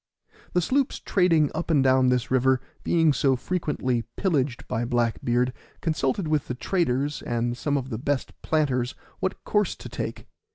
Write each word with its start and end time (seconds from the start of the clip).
The 0.53 0.61
sloops 0.61 0.97
trading 0.99 1.51
up 1.53 1.69
and 1.69 1.83
down 1.83 2.09
this 2.09 2.31
river 2.31 2.59
being 2.83 3.13
so 3.13 3.35
frequently 3.35 4.01
pillaged 4.17 4.67
by 4.67 4.83
Black 4.83 5.23
beard, 5.23 5.53
consulted 5.79 6.27
with 6.27 6.47
the 6.47 6.55
traders 6.55 7.21
and 7.21 7.55
some 7.55 7.77
of 7.77 7.91
the 7.91 7.99
best 7.99 8.33
planters 8.41 8.95
what 9.19 9.43
course 9.43 9.75
to 9.75 9.87
take. 9.89 10.25